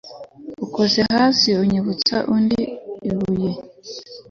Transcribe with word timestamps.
ukoze 0.65 0.99
hasi 1.15 1.49
yibutsa 1.69 2.15
undi 2.33 2.61
ibuye 3.09 3.51